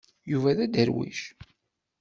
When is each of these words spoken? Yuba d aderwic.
Yuba 0.31 0.57
d 0.57 0.59
aderwic. 0.65 1.21